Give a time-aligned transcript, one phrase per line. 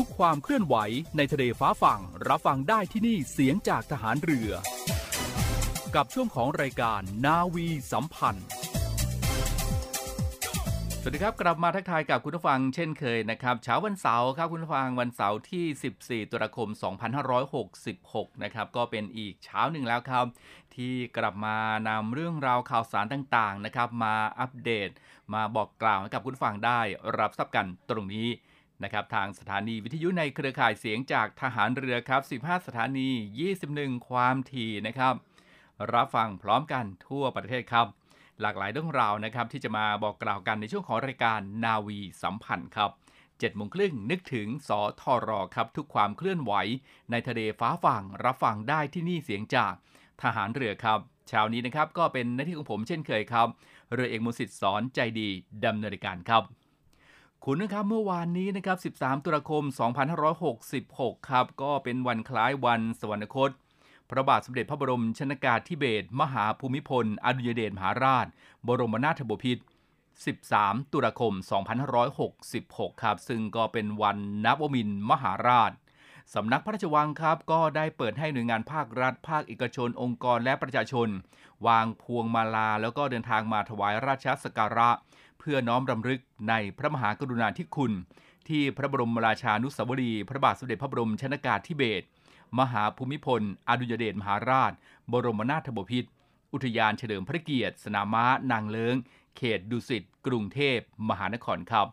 [0.00, 0.76] ทุกความเคลื่อนไหว
[1.16, 4.50] ในทะเลฟ้าฝั่ง รับฟังได้ที่นี่เสียงจากทหารเรือ
[5.94, 8.46] กับช่วงของรายการนาวีสัมพันธ์
[11.00, 16.68] สวัสดีครับ กลับมาทักทายกับคุณผู้ฟังเช่นเคยนะครับเช้าวันเสาร์ครับคุณผู้ฟังวันเสาร์ที่ 14 ตุลาคม
[17.56, 20.24] 2566 นะครับก็เป็นอีกเช้าหนึ่งแล้วครับ
[20.74, 21.56] ที่กลับมา
[21.88, 24.90] นำเรื่องราวข่าวสารต่างๆนะครับมาอัปเดต
[25.34, 26.80] มาบอกกล่าวให้กับคุณผู้ฟังได้
[27.18, 28.28] รับทราบกันตรงนี้
[28.82, 33.08] นะครับทางสถานีวิทยุในเครือข่ายเสียงจากทหารเรือครับ 15 สถานี
[33.58, 35.14] 21 ความถี่นะครับ
[35.94, 37.86] รับฟังพร้อมกันทั่วประเทศครับ
[38.40, 42.90] หลากหลายเรื่องราวนะครับที่จะมาบอกกล่าวกันในช่วงของรายการนาวีสัมพันธ์ครับ
[43.22, 46.52] 7โมงครึ่งนึกถึงสทรครับ ทุกความเคลื่อนไหว
[47.10, 49.74] ในทะเลฟ้าฝั่งรับฟังได้ที่นี่เสียงจาก
[50.22, 53.48] ทหารเรือครับเช้านี้นะครับก็เป็นหน้าที่ของผมเช่นเคยครับ
[53.92, 55.28] เรือเอกมุสิตสอนใจดี
[55.64, 56.42] ดำเนินการครับ
[57.44, 59.62] คุณนะครับเมื่อวานนี้นะครับ 13 ตุลาคม
[60.46, 63.50] 2566 ครับ ก็เป็นวันคล้ายวันสวรรคต
[64.10, 68.26] พระบาทสมเด็จพระบรมชนากาธิเบศรมหาภูมิพล อดุยเดชมหาราช
[68.66, 69.62] บรมนาถบพิตร
[70.26, 71.32] 13 ตุลาคม
[72.18, 75.72] 2566 ครับ ซึ่งก็เป็นวันนับวมินมหาราช
[76.34, 81.08] สำนักพระราชวังครับ ก็ได้เปิดให้หน่วยงานภาครัฐ ภาคเอกชน องค์กรและประชาชน
[81.66, 84.90] วางพวงมาลาแล้วก็เดินทางมาถวายราชสักการะ
[85.50, 87.92] พื่อน้อมรำลึกในพระมหากรุณาธิคุณ
[88.48, 92.06] ที่พระบรมราชานุสาวรีพระบาทสมเด็จพระบรมชนากาธิเบศร
[92.58, 94.72] มหาภูมิพล อดุลยเดชมหาราช
[95.12, 96.10] บรมนาถบพิตร
[96.52, 98.96] อุทยานเฉลิมพระเกียรติ สนามม้านางเลิง
[99.36, 101.86] เขตดุสิตกรุงเทพมหานครครับ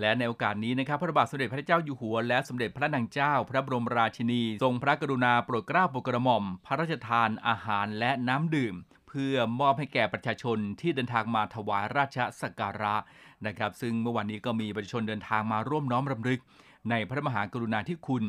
[0.00, 8.76] และในโอกาสนี้นะครับพระบาทสมเด็จพระเจ้าอยู่หัว และสมเด็จพระนางเจ้า พระบรมราชินี ทรงพระกรุณาโปรดเกล้าโปรดกระหม่อม พระราชทานอาหารและน้ำดื่ม
[9.08, 12.96] เพื่อมอบให้แก่ประชาชนที่เดินทางมาถวายราชสักการะ
[13.46, 16.40] นะครับ ซึ่งเมื่อวานนี้ก็มีประชาชนเดินทางมาร่วมน้อมรำลึก
[16.90, 18.24] ในพระมหากรุณาธิคุณ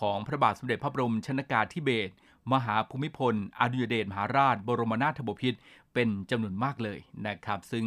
[0.00, 2.12] ของพระบาทสมเด็จพระบรมชนากาธิเบศร
[2.52, 5.58] มหาภูมิพล อดุยเดชมหาราช บรมนาถบพิตร
[5.94, 7.86] เป็นจำนวนมากเลยนะครับ ซึ่ง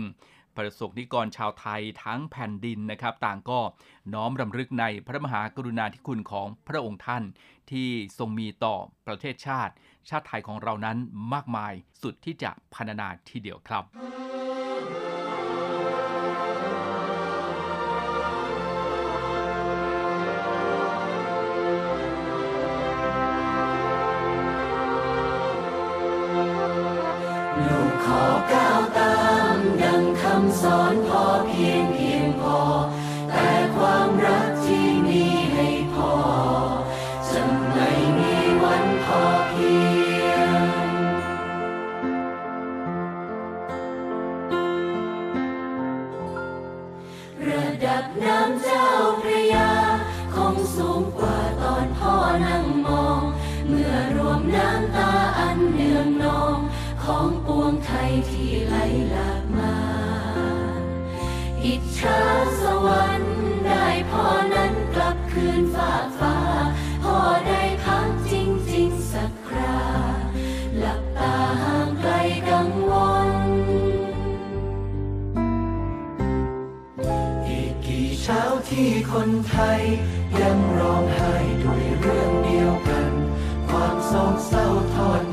[0.57, 3.59] ประสบนิกรชาวไทยทั้งแผ่นดินนะครับ ต่างก็
[4.13, 7.23] น้อมรำลึกในพระมหากรุณาธิคุณของพระองค์ท่าน
[7.72, 8.75] ที่ทรงมีต่อ
[9.07, 9.73] ประเทศชาติ
[10.10, 10.98] ชาติไทยของเรานั้น
[11.34, 13.84] มากมายสุดที่จะพรรณนาทีเดียวครับ
[27.66, 28.24] ลูกขอ
[28.54, 29.16] ก้าวตา
[29.56, 32.25] มดังคำสอนพอเพียงเพียง
[78.80, 79.81] ที่คนไทย
[80.42, 81.33] ยังร้องไห้
[81.63, 83.12] ด้วยเรื่องเดียวกัน
[83.69, 85.25] ความโศกเศร้าทอด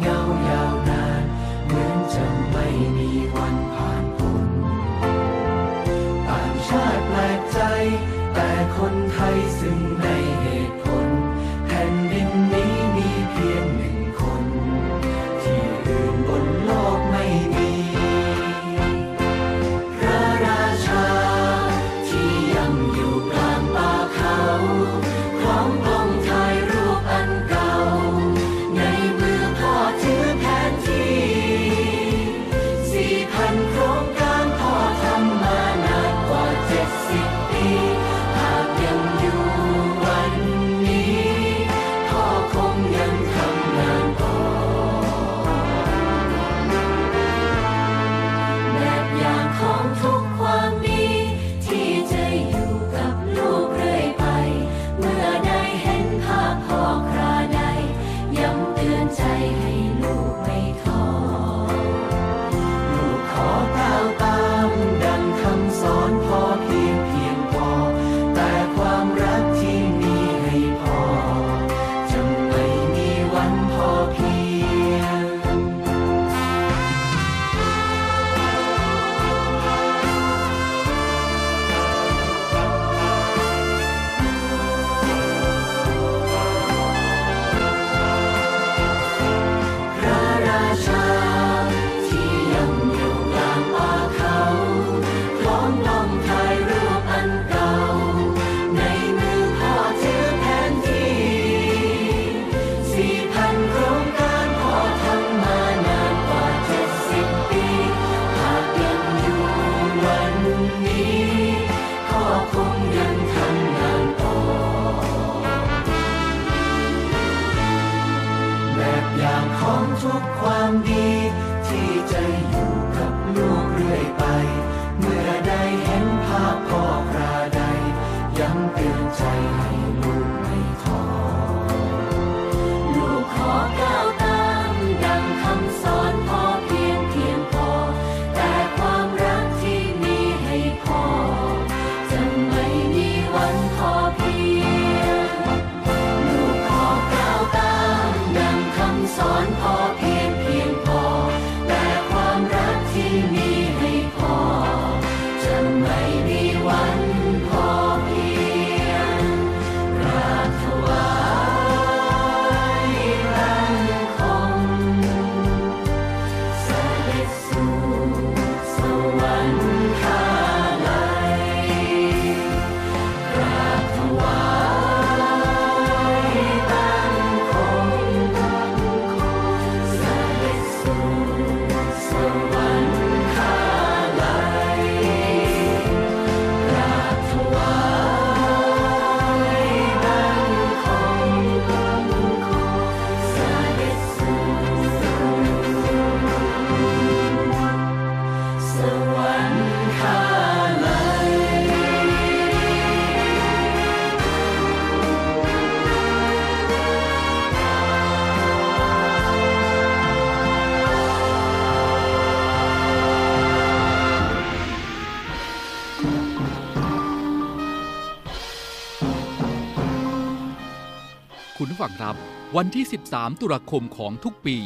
[221.59, 222.15] คุณผู้ฟังครับ
[222.57, 224.57] วันที่ 13 ตุลาคมของทุกปี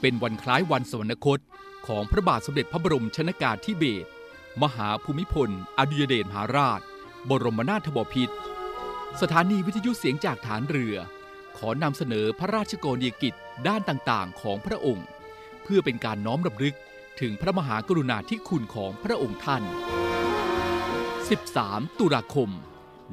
[0.00, 1.38] เป็นวันคล้ายวันสวรรคต
[1.86, 4.08] ของพระบาทสมเด็จพระบรมชนากาธิเบศร
[4.62, 6.80] มหาภูมิพล อดุยเดชมหาราช
[7.28, 8.34] บรมนาถบพิตร
[9.20, 10.96] สถานีวิทยุเสียงจากฐานเรือ
[11.58, 13.34] ขอนำเสนอพระราชกรณียกิจ
[13.68, 15.06] ด้านต่างๆ ของพระองค์
[15.62, 16.74] เพื่อเป็นการน้อมรำลึก
[17.20, 19.62] ถึงพระมหากรุณาธิคุณของพระองค์ท่าน
[21.40, 22.50] 13 ตุลาคม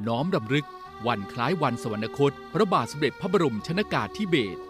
[0.07, 0.67] น้อมรำลึก
[1.05, 4.61] วันคล้ายวันสวรรคต พระบาทสมเด็จพระบรมชนากาธิเบศร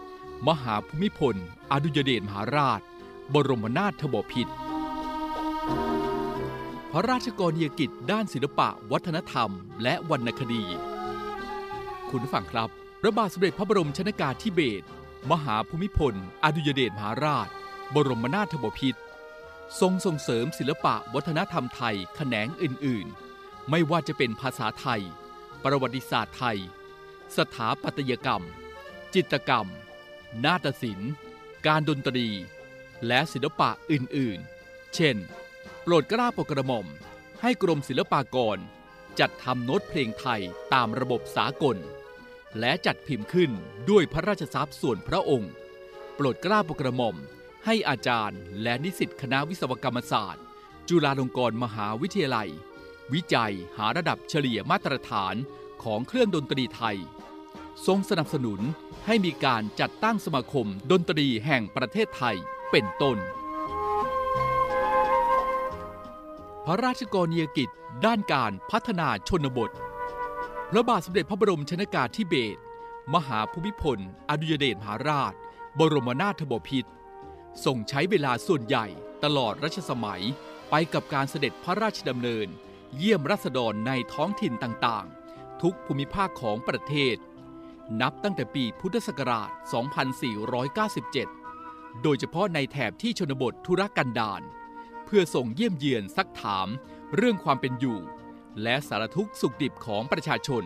[0.48, 1.36] มหาภูมิพล
[1.72, 2.80] อดุยเดชมหาราช
[3.34, 4.52] บรมนาถบพิตร
[6.92, 9.50] พระราชกรณียกิจด้านศิลปะ วัฒนธรรม
[9.82, 10.64] และวรรณคดี
[12.08, 12.68] คุณผู้ฟังครับ
[13.00, 14.86] พระบาทสมเด็จพระบรมชนากาธิเบศร
[15.30, 17.48] มหาภูมิพล อดุยเดชมหาราช
[17.94, 19.00] บรมนาถบพิตร
[19.80, 23.06] ทรงส่งเสริมศิลปะวัฒนธรรมไทยแขนงอื่น
[23.38, 25.02] ๆ ไม่ว่าจะเป็นภาษาไทย
[25.64, 26.58] ประวัติศาสตร์ไทย
[27.36, 28.44] สถาปัตยกรรม
[29.14, 29.66] จิตรกรรม
[30.44, 31.12] นาฏศิลป์
[31.66, 32.28] การดนตรี
[33.06, 35.16] และศิลปะอื่นๆ เช่น
[35.82, 36.86] โปรดกล้าโปรดกระหม่อม
[37.42, 38.58] ให้กรมศิลปากร
[39.20, 40.40] จัดทำโน้ตเพลงไทย
[40.74, 41.76] ตามระบบสากล
[42.58, 43.50] และจัดพิมพ์ขึ้น
[43.90, 45.52] ด้วยพระราชทรัพย์ส่วนพระองค์
[46.14, 47.16] โปรดกล้าโปรดกระหม่อม
[47.66, 50.44] ให้อาจารย์และนิสิตคณะวิศวกรรมศาสตร์
[50.88, 52.50] จุฬาลงกรณ์มหาวิทยาลัย
[53.14, 55.34] วิจัยหาระดับเฉลี่ยมาตรฐาน
[55.82, 56.98] ของเครื่องดนตรีไทย
[57.86, 58.60] ทรงสนับสนุน
[59.06, 62.36] ให้มีการจัดตั้งสมาคมดนตรีแห่งประเทศไทย
[62.70, 63.18] เป็นต้น
[66.64, 67.68] พระราชกรณียกิจ
[68.06, 69.70] ด้านการพัฒนาชนบท
[70.70, 72.60] พระบาทสมเด็จพระบรมชนากาธิเบศร
[73.14, 73.98] มหาภูมิพล
[74.28, 75.32] อดุยเดชมหาราช
[75.78, 76.90] บรมนาถบพิตร
[77.64, 78.86] ทรงใช้เวลาส่วนใหญ่
[79.24, 80.22] ตลอดรัชสมัย
[80.70, 82.48] ไปกับการเสด็จพระราชดำเนิน
[82.96, 87.16] เยี่ยมรัษฎรในท้องถิ่นต่างๆ ทุกภูมิภาคของประเทศ
[88.00, 89.50] นับตั้งแต่ปีพุทธศักราช
[91.16, 94.42] 2497 โดยเฉพาะในแถบที่ชนบทธุรกันดาร
[95.04, 96.68] เพื่อส่งเยี่ยมเยือนซักถาม
[97.16, 98.00] เรื่องความเป็นอยู่
[98.62, 100.64] และสารทุกข์สุขดิบของประชาชน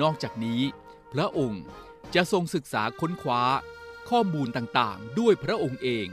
[0.00, 0.62] นอกจากนี้
[1.12, 1.64] พระองค์
[2.14, 3.42] จะทรงศึกษาค้นคว้า
[4.08, 6.06] ข้อมูลต่างๆ ด้วยพระองค์เอง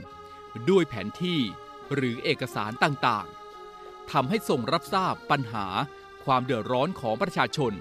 [0.70, 1.40] ด้วยแผนที่
[1.94, 3.39] หรือเอกสารต่างๆ
[4.12, 5.66] ทำให้ทรงรับทราบปัญหา
[6.24, 7.72] ความเดือดร้อนของประชาชน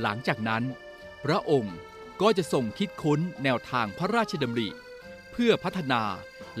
[0.00, 0.62] หลังจากนั้น
[1.24, 1.76] พระองค์
[2.22, 4.68] ก็จะทรงคิดค้นแนวทางพระราชดำริ
[5.32, 6.02] เพื่อพัฒนา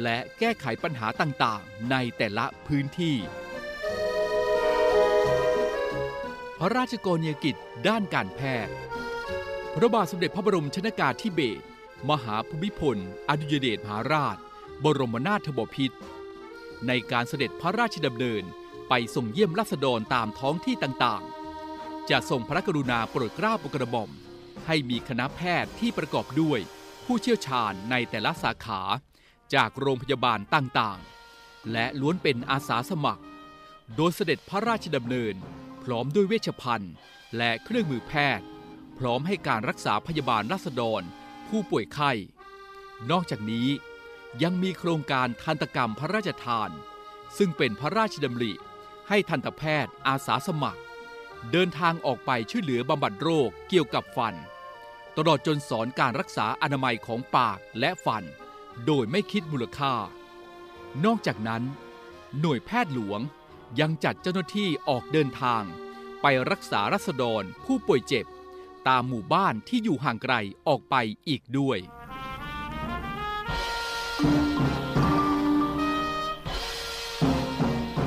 [0.02, 3.16] และแก้ไขปัญหาต่างๆ ในแต่ละพื้นที่
[6.58, 7.56] พระราชกรณียกิจ
[7.88, 8.74] ด้านการแพทย์
[9.74, 11.64] พระบาทสมเด็จพระบรมชนากาธิเบศร
[12.10, 12.96] มหาภูมิพล
[13.28, 14.36] อดุยเดชมหาราช
[14.84, 15.98] บรมนาถบพิตร
[16.86, 18.44] ในการเสด็จพระราชดำเนิน
[18.88, 24.10] ไปส่งเยี่ยมราษฎรตามท้องที่ต่างๆ จะทรงพระกรุณาโปรดเกล้าโปรดกระหม่อม
[24.66, 26.60] ให้มีคณะแพทย์ที่ประกอบด้วย
[27.04, 28.80] ผู้เชี่ยวชาญในแต่ละสาขา
[29.54, 33.24] จากโรงพยาบาลต่างๆ และล้วนเป็นอาสาสมัคร
[33.96, 35.34] โดยเสด็จพระราชดำเนิน
[35.84, 36.94] พร้อมด้วยเวชภัณฑ์
[37.36, 38.46] และเครื่องมือแพทย์
[38.98, 41.02] พร้อมให้การรักษาพยาบาลราษฎร
[41.48, 42.12] ผู้ป่วยไข้
[43.10, 43.68] นอกจากนี้
[44.42, 46.70] ยังมีโครงการทันตกรรมพระราชทาน
[47.38, 48.52] ซึ่งเป็นพระราชดำริ
[49.08, 50.80] ให้ทันตแพทย์อาสาสมัคร
[51.52, 54.34] เดินทางออกไปช่วยเหลือบำบัดโรคเกี่ยวกับฟัน
[55.16, 58.24] ตลอดจนสอนการรักษาอนามัยของปากและฟัน
[58.86, 59.94] โดยไม่คิดมูลค่า
[61.04, 61.62] นอกจากนั้น
[62.40, 63.20] หน่วยแพทย์หลวง
[63.80, 65.62] ยังจัดเจ้าหน้าที่ออกเดินทาง
[66.22, 68.26] ไปรักษารัษฎรผู้ป่วยเจ็บ
[68.88, 70.34] ตามหมู่บ้านที่อยู่ห่างไกล
[70.68, 70.94] ออกไป
[71.28, 71.78] อีกด้วย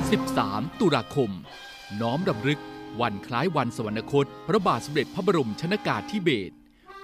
[0.08, 1.30] 13 ตุลาคม
[2.00, 2.60] น้อมรำลึก
[3.00, 6.54] วันคล้ายวันสวรรคต พระบาทสมเด็จพระบรมชนากาธิเบศร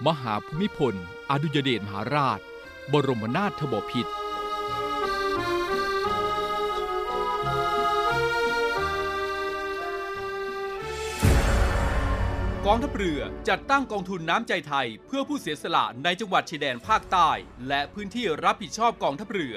[0.06, 0.94] มหาภูมิพล
[1.30, 2.40] อดุยเดชมหาราช
[2.92, 4.12] บรมนาถบพิตร
[12.66, 17.30] กองทัพเรือจัดตั้งกองทุนน้ำใจไทย เพื่อผู้เสียสละในจังหวัดชายแดนภาคใต้
[17.68, 19.56] และพื้นที่รับผิดชอบกองทัพเรือ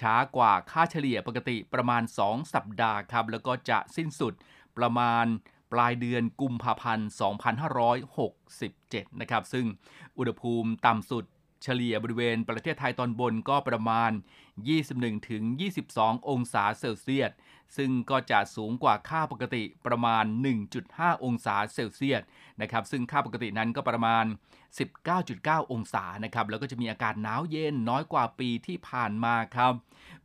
[0.00, 4.34] ช้ากว่าค่าเฉลี่ยปกติประมาณ 2 สัปดาห์ครับ แล้วก็จะสิ้นสุด
[4.78, 5.26] ประมาณ
[5.72, 7.08] ปลายเดือนกุมภาพันธ์
[8.34, 9.66] 2567 นะครับ ซึ่ง
[10.18, 11.24] อุณหภูมิต่ำสุด
[11.62, 14.10] เฉลี่ยบริเวณประเทศไทยตอนบนก็ประมาณ
[15.34, 17.30] 21-22 องศาเซลเซียส
[17.76, 20.24] ซึ่งก็จะสูงกว่าค่าปกติประมาณ
[20.74, 22.22] 1.5 องศาเซลเซียส
[22.60, 24.24] นะครับ ซึ่งค่าปกตินั้นก็ประมาณ
[24.98, 29.72] 19.9 องศานะครับ แล้วก็จะมีอากาศหนาวเย็นน้อยกว่าปีที่ผ่านมาครับ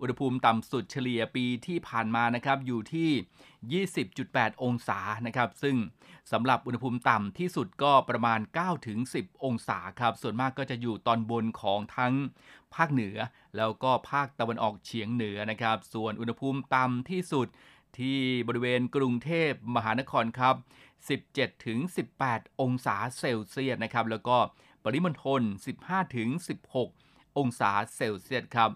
[0.01, 5.75] อุณหภูมิต่ำสุดเฉลี่ยปีที่ผ่านมานะครับอยู่ที่ 20.8 องศานะครับ ซึ่ง
[6.31, 8.39] สำหรับอุณหภูมิต่ำที่สุดก็ประมาณ
[8.91, 12.13] 9-10 องศาครับ ส่วนมากก็จะอยู่ตอนบนของทั้ง
[12.75, 13.17] ภาคเหนือ
[13.57, 17.47] แล้วก็ภาคตะวันออกเฉียงเหนือนะครับ ส่วนอุณหภูมิต่ำที่สุด
[17.97, 20.55] ที่บริเวณกรุงเทพมหานครครับ
[21.77, 24.37] 17-18 องศาเซลเซียสนะครับ แล้วก็
[24.83, 25.41] ปริมณฑล
[26.19, 28.69] 15-16 องศาเซลเซียสครับ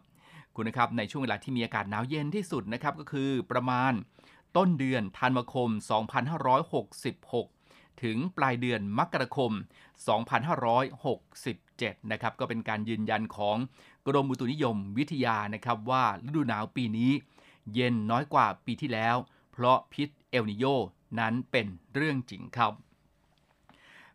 [0.56, 3.92] คุณนะครับ ในช่วงเวลาที่มีอากาศหนาวเย็นที่สุดนะครับ ก็คือประมาณ
[4.58, 5.70] ต้นเดือนธันวาคม
[6.46, 7.55] 2566
[8.04, 9.52] ถึงปลายเดือนมกราคม
[11.22, 13.58] 2567 นะครับ ก็เป็นการยืนยันของ
[14.08, 17.12] กรมอุตุนิยมวิทยานะครับว่าฤดูหนาวปีนี้
[17.74, 19.16] เย็นน้อยกว่าปีที่แล้ว
[19.52, 20.66] เพราะพิษเอลนิโย
[21.20, 22.74] นั้นเป็นเรื่องจริงครับ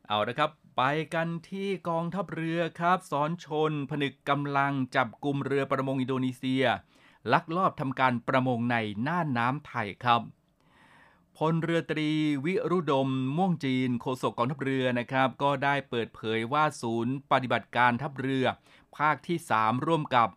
[0.07, 0.83] เอาละครับไป
[1.15, 6.65] กันที่กองทัพเรือครับสอนชน ผนึกกำลังจับกลุ่มเรือประมงอินโดนีเซีย
[7.33, 10.23] ลักลอบทำการประมงในน่านน้ำไทยครับ
[11.45, 12.11] พลเรือตรี
[12.45, 18.45] วิรุดม ม่วงจีนโฆษกกองทัพเรือนะครับ ก็ได้เปิดเผยว่าศูนย์ปฏิบัติการทัพเรือ
[18.97, 20.29] ภาคที่ 3 ร่วมกับ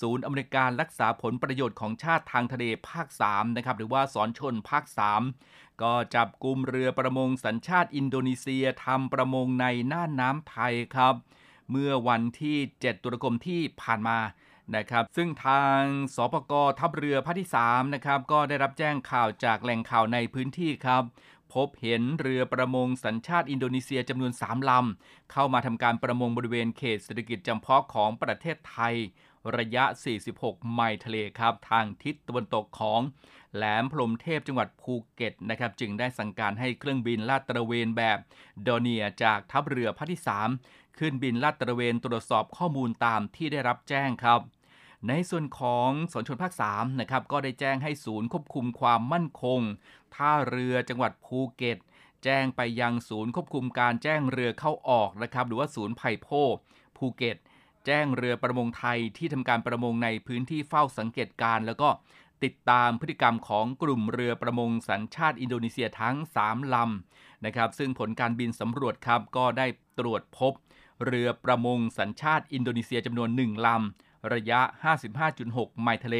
[0.00, 4.84] ศูนย์อเมริการรักษาผลประโยชน์ของชาติทางทะเลภาค 3 นะครับ หรือว่าสอนชนภาค
[5.32, 11.14] 3 ก็จับกลุ่มเรือประมงสัญชาติอินโดนีเซียทำประมงในน่านน้ำไทยครับ
[11.70, 14.18] เมื่อวันที่ 7 ตุลาคมที่ผ่านมา
[14.76, 15.80] นะครับซึ่งทาง
[16.14, 21.02] สปกทัพเรือภาคที่3นะครับก็ได้รับแจ้งข่าวจากแหล่งข่าวในพื้นที่ครับ
[21.54, 28.94] พบเห็นเรือประมงสัญชาติอินโดนีเซียจำนวน 3 ลำ เข้ามาทำการประมงบริเวณเขตเศรษฐกิจจำเพาะของประเทศไทย
[29.56, 29.84] ระยะ
[30.28, 33.00] 46 ไมล์ทะเลครับ ทางทิศตะวันตกของ
[33.54, 38.18] แหลมพรหมเทพจังหวัดภูเก็ตนะครับจึงได้สั่งการให้เครื่องบินลาดตระเวนแบบ
[38.66, 40.20] ดอร์เนียร์จากทัพเรือภาคที่
[40.56, 44.40] 3 ขึ้นบินลาดตระเวนตรวจสอบข้อมูลตามที่ได้รับแจ้งครับ
[45.08, 49.60] ในส่วนของศรชล.ภาค3นะครับก็ได้แจ้งให้ศูนย์ควบคุมความมั่นคง
[50.14, 51.78] ท่าเรือจังหวัดภูเก็ต
[52.24, 56.28] แจ้งไปยังศูนย์ควบคุมการแจ้งเรือเข้าออกนะครับหรือว่าศูนย์ PIPO
[56.96, 57.36] ภูเก็ต
[57.86, 61.88] แจ้งเรือประมงไทยที่ทำการประมงในพื้นที่เฝ้าสังเกตการณ์ แล้วก็
[62.44, 69.66] ติดตามพฤติกรรมของกลุ่มเรือประมงสัญชาติอินโดนีเซียทั้ง 3 ลำนะครับซึ่งผลการบินสำรวจครับก็ได้
[69.98, 70.52] ตรวจพบ
[71.04, 74.60] เรือประมงสัญชาติอินโดนีเซียจำนวน1ลำ ระยะ
[75.22, 76.16] 55.6 ไมล์ทะเล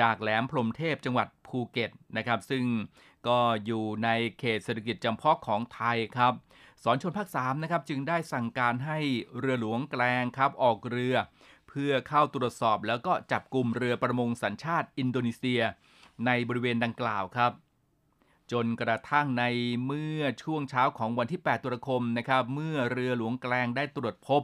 [0.00, 2.64] จากแหลมพรมเทพจังหวัดภูเก็ตนะครับ ซึ่ง
[3.28, 4.08] ก็อยู่ใน
[4.38, 6.34] เขตเศรษฐกิจจำเพาะของไทยครับ
[6.82, 8.98] สอนชนภาค3นะครับจึงได้สั่งการให้
[9.38, 11.16] เรือหลวงแกลงครับออกเรือ
[11.68, 15.62] เพื่อเข้าตรวจสอบแล้วก็จับกลุ่มเรือประมงสัญชาติอินโดนีเซีย
[16.26, 17.52] ในบริเวณดังกล่าวครับ
[18.52, 19.44] จนกระทั่งใน
[19.86, 24.42] เมื่อช่วงเช้าของวันที่ 8 ตุลาคมนะครับเมื่อเรือหลวงแกลงได้ตรวจพบ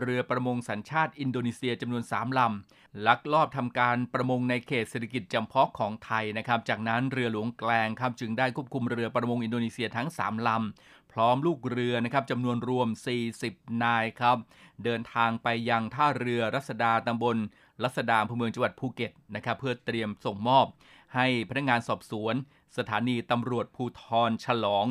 [0.00, 12.88] เรือประมงสัญชาติอินโดนีเซียจำนวน 3 ลำ ลักลอบทำการประมงในเขตเศรษฐกิจจำเพาะของไทยนะครับ จากนั้นเรือหลวงแกลงครับจึงได้ควบคุมเรือประมงอินโดนีเซียทั้ง 3 ลำพร้อมลูกเรือนะครับจำนวนรวม
[13.34, 14.36] 40 นายครับ
[14.84, 17.36] เดินทางไปยังท่าเรือรัศดาตำบล
[17.82, 20.66] รัศดาอำเภอเมืองจังหวัดภูเก็ตนะครับเพื่อเตรียมส่งมอบ
[21.14, 22.34] ให้พนักงานสอบสวน
[22.76, 24.86] สถานีตำรวจภูทรฉลอง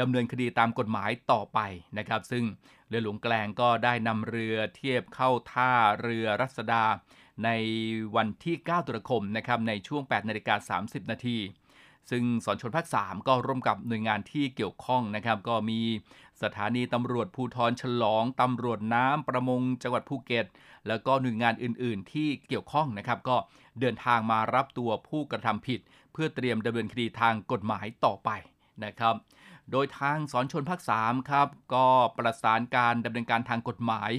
[0.00, 1.58] ดำเนินคดีตามกฎหมายต่อไป
[1.98, 2.44] นะครับ ซึ่ง
[2.88, 6.84] เรือหลวงแกลงก็ได้นำเรือเทียบเข้าท่าเรือรัศดา
[7.44, 7.50] ใน
[8.16, 11.38] วันที่ 9 ตุลาคมนะครับในช่วง 8 นาฬิกา 30 นาที
[12.10, 15.80] ซึ่งสอนชนภาค 3 ก็ร่วมกับหน่วยงานที่เกี่ยวข้องนะครับ ก็มี
[16.42, 20.46] สถานีตำรวจภูทรฉลองตำรวจน้ำประมงจังหวัดภูเก็ต
[20.88, 23.36] แล้วก็หน่วยงานอื่น ๆ ที่เกี่ยวข้องนะครับ ก็
[23.80, 25.80] เดินทางมารับตัวผู้กระทำผิด
[26.22, 28.30] พื่อเตรียมดำเนินคดีทางกฎหมายต่อไป
[28.84, 29.14] นะครับ
[29.70, 31.86] โดยทางสอนชนภาค3ครับก็
[32.18, 34.10] ประสานการดำเนินการทางกฎหมาย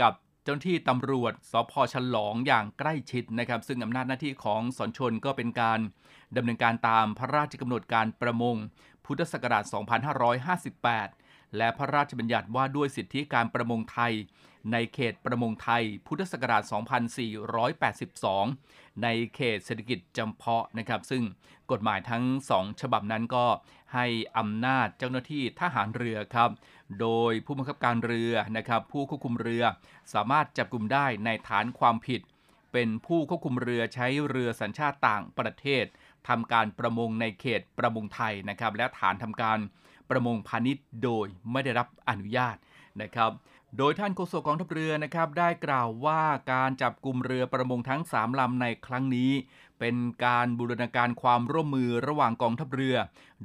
[0.00, 5.80] กับเจ้าหน้าที่ตำรวจสพฉลองอย่างใกล้ชิดนะครับ ซึ่งอำนาจหน้าที่ของสอนชนก็เป็นการ
[6.36, 8.56] ดำเนินการตามพระราชกำหนดการประมง
[9.04, 9.64] พุทธศักราช
[10.44, 11.23] 2558
[11.56, 14.12] และพระราชบัญญัติว่าด้วยสิทธิการประมงไทย
[14.72, 16.62] ในเขตประมงไทย พุทธศักราช
[18.22, 21.22] 2482 ในเขตเศรษฐกิจจำเพาะนะครับ ซึ่ง
[21.70, 23.46] กฎหมายทั้ง 2 ฉบับนั้นก็
[23.94, 24.06] ให้
[24.38, 26.50] อำนาจเจ้าหน้าที่ทหารเรือครับ
[27.00, 29.64] โดยผู้บังคับการเรือนะครับ ผู้ควบคุมเรือ
[30.12, 32.20] สามารถจับกลุ่มได้ในฐานความผิด
[32.72, 35.84] เป็นผู้ควบคุมเรือใช้เรือสัญชาติต่างประเทศ
[36.28, 39.58] ทำการประมงในเขตประมงไทยนะครับ และฐานทำการ
[40.10, 42.56] ประมงพาณิชย์โดยไม่ได้รับอนุญาต
[43.02, 43.30] นะครับ
[43.78, 49.32] โดยท่านโฆษกกองทัพเรือนะครับได้กล่าวว่าการจับกลุ่มเรือประมงทั้ง 3 ลำในครั้งนี้
[49.80, 52.96] เป็นการบูรณาการความร่วมมือระหว่างกองทัพเรือ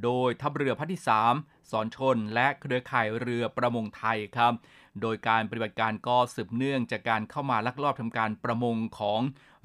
[0.04, 1.02] โดยทัพเรือภาคที่
[1.36, 4.54] 3 สอนชน และเครือข่ายเรือประมงไทยครับ
[5.02, 9.22] โดยการปฏิบัติการก็สืบเนื่องจากการเข้ามาลักลอบทำการประมงของ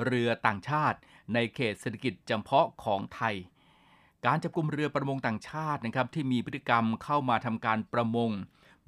[0.06, 0.98] เรือต่างชาติ
[1.34, 3.34] ในเขตเศรษฐกิจจำเพาะของไทย
[4.26, 8.30] การจับกลุ่มเรือประมงต่างชาตินะครับที่มีพฤติกรรมเข้ามาทำการประมง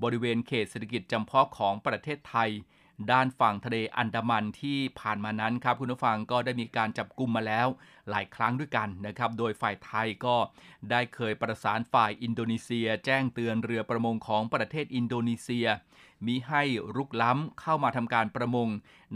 [0.02, 2.50] บริเวณเขตเศรษฐกิจจำเพาะของประเทศไทย
[3.12, 7.66] ด้านฝั่งทะเลอันดามันที่ผ่านมานั้นครับคุณผู้ฟังก็ได้มีการจับกลุ่มมาแล้ว
[8.10, 10.36] หลายครั้งด้วยกันนะครับ โดยฝ่ายไทยก็
[10.90, 15.66] ได้เคยประสานฝ่ายอินโดนีเซีย แจ้งเตือนเรือประมงของประเทศอินโดนีเซีย
[16.26, 16.62] มีให้
[16.96, 18.68] รุกล้ำเข้ามาทำการประมง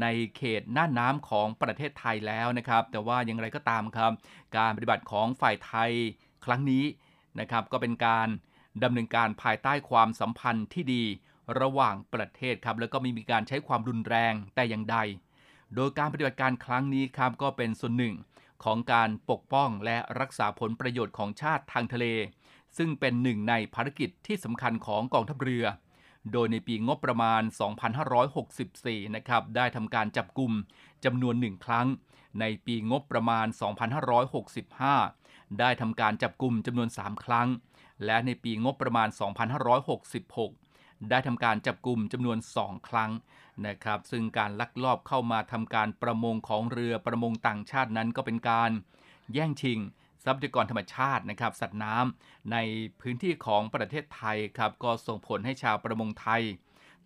[0.02, 4.12] ในเขตน่านน้ำของประเทศไทยแล้วนะครับ แต่ว่าอย่างไรก็ตามครับ
[4.56, 5.92] การปฏิบัติของฝ่ายไทย
[6.44, 6.84] ครั้งนี้
[7.40, 8.28] นะครับก็เป็นการ
[8.82, 11.04] ดำเนินการภายใต้ความสัมพันธ์ที่ดี
[11.60, 14.96] ระหว่างประเทศครับ แล้วก็ไม่มีการใช้ความรุนแรงแต่อย่างใด
[15.74, 18.14] โดยการปฏิบัติการครั้งนี้ครับก็เป็นส่วนหนึ่ง
[18.64, 22.06] ของการปกป้องและรักษาผลประโยชน์ของชาติทางทะเล
[22.76, 25.64] ซึ่งเป็นหนึ่งในภารกิจที่สำคัญของกองทัพเรือ
[26.32, 27.42] โดยในปีงบประมาณ
[28.28, 30.52] 2564 นะครับ ได้ทำการจับกลุ่ม
[31.04, 31.86] จำนวนหนึ่งครั้ง
[32.40, 33.46] ในปีงบประมาณ
[34.72, 37.48] 2565 ได้ทำการจับกลุ่มจำนวน 3 ครั้ง
[38.04, 39.08] และในปีงบประมาณ
[39.88, 43.10] 2566 ได้ทำการจับกลุ่มจำนวน 2 ครั้ง
[43.66, 48.70] นะครับ ซึ่งการลักลอบเข้ามาทำการประมงของเรือประมงต่างชาตินั้นก็เป็นการ
[49.34, 49.78] แย่งชิง
[50.24, 52.56] ทรัพยากรธรรมชาตินะครับสัตว์น้ำใน
[53.00, 56.42] พื้นที่ของประเทศไทยครับก็ส่งผลให้ชาวประมงไทย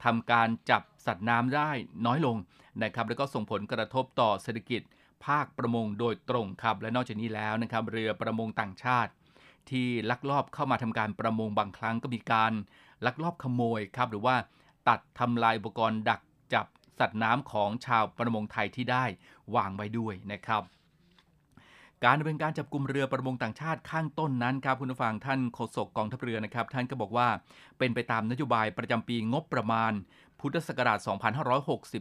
[0.05, 1.71] ทำการจับสัตว์น้ำได้
[2.07, 2.37] น้อยลง
[2.83, 4.83] นะครับแล้วก็ส่งผลกระทบต่อเศรษฐกิจ
[5.27, 9.13] ภาคประมงโดยตรงครับและนอกจากนี้แล้วนะครับเรือประมงต่างชาติ
[9.71, 12.53] ที่ลักลอบเข้ามาทำการประมงบางครั้งก็มีการ
[13.07, 14.37] ลักลอบขโมยครับหรือว่า
[14.89, 16.21] ตัดทำลายอุปกรณ์ดัก
[16.55, 16.67] จับ
[16.99, 19.05] สัตว์น้ำของชาวประมงไทยที่ได้
[19.57, 20.63] วางไว้ด้วยนะครับ
[22.05, 27.29] การดำเนินการจับกลุ่มเรือประมงต่างชาติข้างต้นนั้นครับคุณผู้ฟังท่านโฆษกกองทัพเรือนะครับ ท่านก็บอกว่า
[27.79, 29.93] เป็นไปตามนโยบายประจำปีงบประมาณ
[30.41, 30.99] พุทธศักราช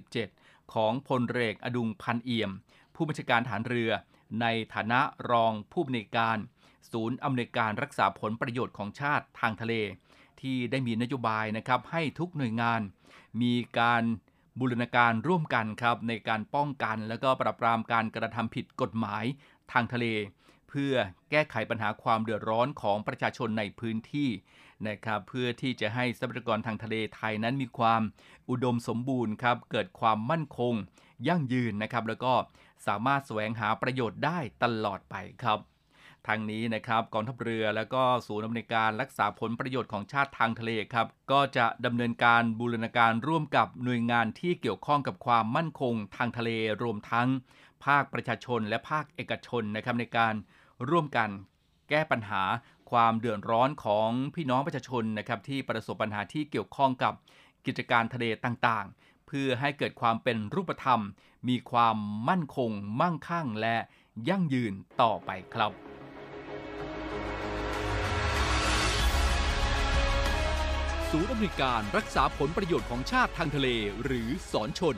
[0.06, 2.52] 2567 ของพลเรืออดุงพันเอี่ยม
[2.96, 3.92] ผู้บัญชาการฐานเรือ
[4.42, 5.00] ในฐานะ
[5.32, 6.38] รองผู้อำนวยการ
[6.92, 9.74] ศูนย์อำนวยการรักษาผลประโยชน์ของชาติทางทะเล
[10.42, 12.82] ที่ได้มีนโยบายนะครับให้ทุกหน่วยงาน
[13.42, 14.04] มีการ
[14.60, 19.24] บูรณาการร่วมกันครับในการป้องกัน และก็ปราบปรามการกระทำผิดกฎหมาย
[19.72, 20.06] ทางทะเล
[20.70, 20.94] เพื่อ
[21.32, 24.30] แก้ไขปัญหาความเดือดร้อนของประชาชนในพื้นที่
[24.88, 28.02] นะครับเพื่อที่จะให้ทรัพยากรทางทะเลไทยนั้นมีความ
[28.50, 30.74] อุดมสมบูรณ์ครับเกิดความมั่นคง
[31.28, 32.34] ยั่งยืนนะครับ แล้วก็
[32.88, 35.60] สามารถแสวงหาประโยชน์ได้ตลอดไปครับ
[36.28, 46.50] ทางนี้นะครับกองทัพเรือและก็ศูนย์อำนวยการรักษาผลประโยชน์ของชาติทางทะเลครับ ก็จะดำเนินการบูรณาการร่วมกับหน่วยงานที่เกี่ยวข้องกับความมั่นคงทางทะเล
[46.84, 47.28] รวมทั้ง
[47.86, 50.34] ภาคประชาชนและภาคเอกชนนะครับในการ
[50.90, 51.30] ร่วมกัน
[51.90, 52.44] แก้ปัญหา
[52.92, 57.14] ความเดือดร้อนของพี่น้องประชาชนนะครับที่ประสบปัญหาที่เกี่ยวข้องกับ
[57.66, 61.02] กิจการทะเลต่างๆ เพื่อให้เกิดความเป็นรูปธรรม
[61.50, 61.98] มีความ
[62.30, 63.78] มั่นคง มั่งคั่ง และ
[64.30, 65.72] ยั่งยืนต่อไปครับ
[71.10, 73.68] ศูนย์อำนวยการรักษาผลประโยชน์ของชาติทางทะเล
[74.04, 74.98] หรือสอนชน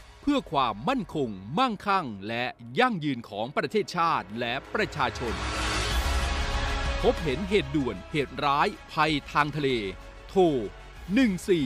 [0.21, 1.29] เพื่อความมั่นคง
[1.59, 2.45] มั่งคั่ง และ
[2.79, 5.33] ยั่งยืนของประเทศชาติและประชาชน
[7.01, 9.69] พบเห็นเหตุด่วนเหตุร้ายภัยทางทะเล
[10.29, 10.41] โทร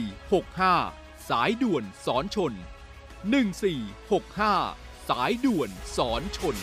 [0.04, 2.52] 1465 สายด่วนสอนชน
[4.20, 6.56] 1465 สายด่วนสอนชน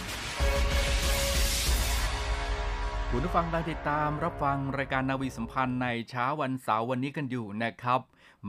[3.10, 8.00] คุณผู้ฟังได้ติดตามรับฟังรายการนาวีสัมพันธ์ในเช้าวันเสาร์วันนี้กันอยู่นะครับ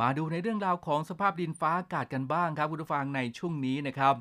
[0.01, 4.15] มาดูในเรื่องราวของสภาพดินฟ้าอากาศกันบ้างครับคุณผู้ฟังในช่วงนี้นะครับ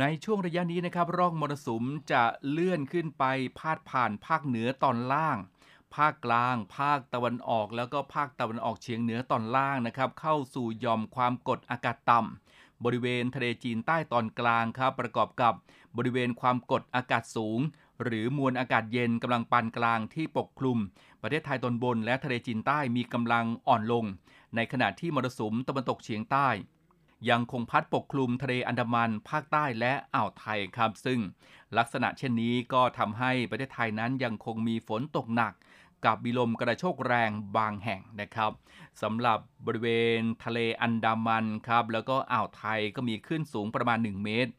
[0.00, 3.24] ในช่วงระยะนี้นะครับร่องมรสุมจะเลื่อนขึ้นไป
[3.58, 5.36] พาดผ่านภาคเหนือตอนล่าง
[5.94, 15.54] ภาคกลาง ภาคตะวันออก แล้วก็ภาคตะวันออกเฉียงเหนือตอนล่างนะครับเข้าสู่ยอมความกดอากาศต่ำบริเวณทะเลจีนใต้ตอนกลางครับประกอบกับ
[15.96, 17.60] บริเวณความกดอากาศสูง
[18.02, 20.78] หรือมวลอากาศเย็นกำลังปานกลางที่ปกคลุม
[21.22, 24.04] ประเทศไทยตอนบนและทะเลจีนใต้มีกำลังอ่อนลง
[24.56, 26.48] ในขณะที่มรสุมตะวันตกเฉียงใต้
[27.30, 31.20] ยังคงพัดปกคลุมทะเลอันดามันภาคใต้และอ่าวไทยครับซึ่ง
[31.78, 35.52] ลักษณะเช่นนี้ก็ทำให้ประเทศไทยนั้นยังคงมีฝนตกหนัก
[36.04, 38.52] กับมีลมกระโชกแรงบางแห่งนะครับ
[39.02, 44.52] สำหรับบริเวณทะเลอันดามันครับแล้วก็อ่าวไทยก็มีคลื่นสูงประมาณ 1 เมตร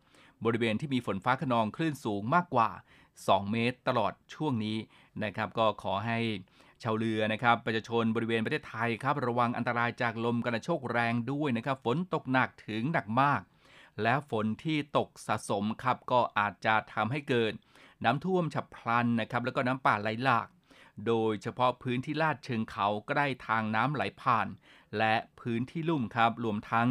[0.46, 2.70] บริเวณที่มีฝนฟ้าขนองคลื่นสูงมากกว่า
[3.12, 4.78] 2 เมตรตลอดช่วงนี้
[5.24, 6.20] นะครับ ก็ขอให้
[6.84, 13.42] ชาวเรือนะครับประชาชนบริเวณประเทศไทยครับระวังอันตรายจากลมกระโชกแรงด้วยนะครับฝนตกหนักถึงหนักมาก
[14.02, 17.54] และฝนที่ตกสะสมครับก็อาจจะทำให้เกิด
[18.06, 20.48] น้ำท่วมฉับพลันนะครับแล้วก็น้ำป่าไหลหลาก
[21.08, 24.48] โดยเฉพาะพื้นที่ลาดเชิงเขาใกล้ทางน้ำไหลผ่าน
[24.98, 26.88] และพื้นที่ลุ่มครับรวมทั้ง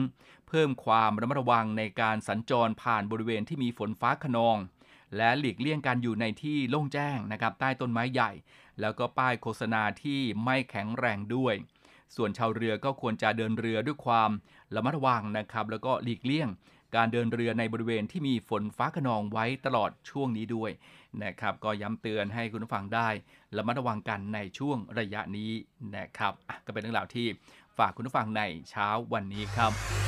[0.48, 4.56] เพิ่มความระมัดระวังในการสัญจรผ่านบริเวณที่มีฝนฟ้าขนอง
[5.16, 8.30] และหลีกเลี่ยงการอยู่ในที่โล่งแจ้งนะครับใต้ต้นไม้ใหญ่
[8.80, 11.54] แล้วก็ป้ายโฆษณาที่ไม่แข็งแรงด้วย
[12.16, 14.30] ส่วนชาวเรือก็ควรจะเดินเรือด้วยความ
[14.74, 16.48] ระมัดระวังนะครับ แล้วก็หลีกเลี่ยง
[16.96, 20.70] การเดินเรือในบริเวณที่มีฝนฟ้าขนองไว้ตลอดช่วงนี้ด้วย
[21.24, 23.08] นะครับ ก็ย้ำเตือนให้คุณผู้ฟังได้
[23.56, 25.52] ระมัดระวังกันในช่วงระยะนี้
[25.96, 27.26] นะครับอะก็เป็นเรื่องราวที่
[27.78, 30.07] ฝากคุณผู้ฟังในเช้าวันนี้ครับ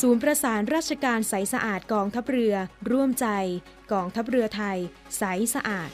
[0.00, 2.54] ศูนย์ประสานราชการใสสะอาดกองทัพเรือ
[2.90, 3.26] ร่วมใจ
[3.92, 4.78] กองทัพเรือไทย
[5.18, 5.22] ใส
[5.54, 5.90] สะอาด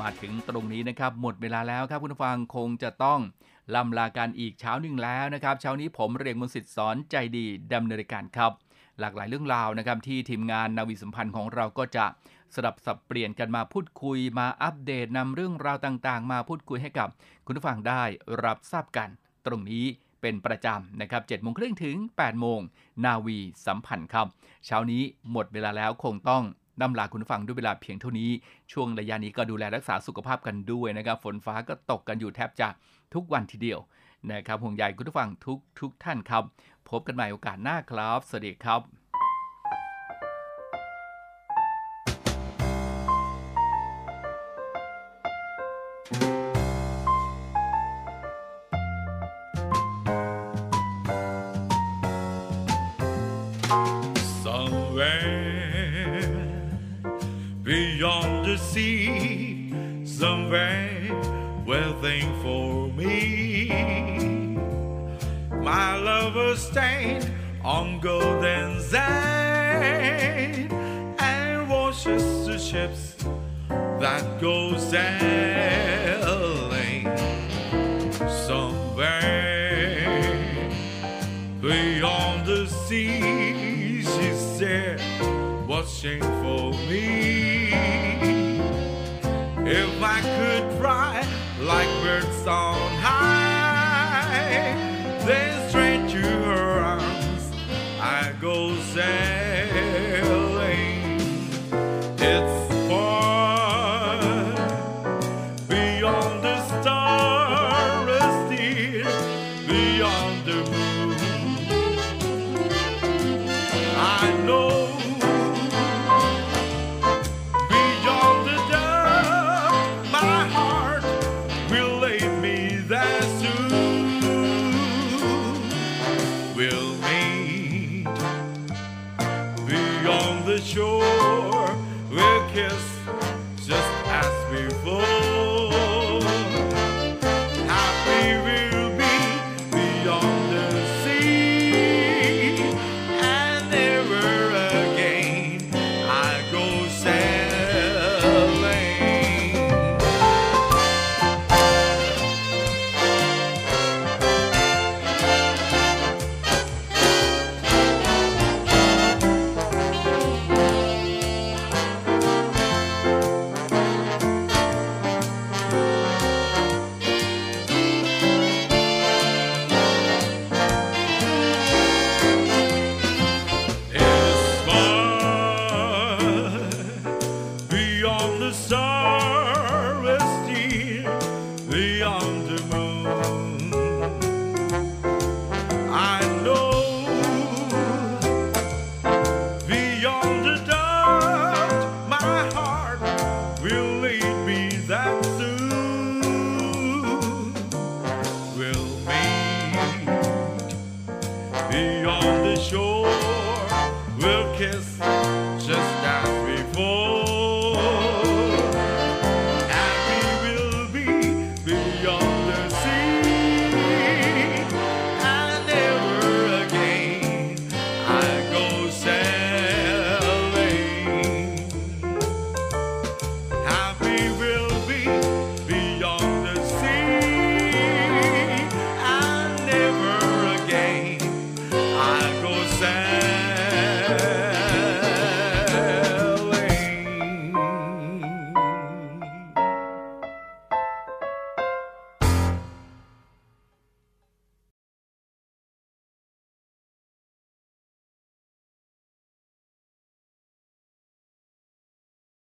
[0.00, 3.20] มาถึงตรงนี้นะครับ หมดเวลาแล้วครับคุณผู้ฟังคงจะต้อง
[3.74, 8.52] ลำลาการอีกเช้าหนึ่งแล้วนะครับเช้านี้ผมเรียงมนสิทธิ์สอนใจดีดำเนินรายการครับ
[9.00, 12.06] หลากหลายเรื่องราวนะครับ ที่ทีมงานนาวีสัมพันธ์ของเราก็จะ
[12.54, 17.08] สลับสับเปลี่ยนกันมาพูดคุยมาอัปเดตนำเรื่องราวต่างๆ มาพูดคุยให้กับ
[17.46, 18.02] คุณผู้ฟังได้
[18.44, 19.08] รับทราบกัน
[19.46, 19.86] ตรงนี้
[20.24, 22.60] เป็นประจำนะครับ7โมงครึ่งถึง 8 โมง
[23.04, 24.26] นาวีสัมพันธ์ครับ
[24.66, 26.42] เช้านี้หมดเวลาแล้วคงต้อง
[26.80, 28.30] นำลาคุณผู้ฟังด้วยเวลาเพียงเท่านี้
[28.72, 32.68] ช่วงระยะนี้ก็ดูแลรักษาสุขภาพกันด้วยนะครับ ฝนฟ้าก็ตกกันอยู่แทบจะ
[33.14, 33.80] ทุกวันทีเดียว
[34.32, 36.42] นะครับห่วงใยคุณผู้ฟังทุกทุกท่านครับ
[36.88, 39.03] พบกันใหม่โอกาสหน้าครับ สวัสดีครับ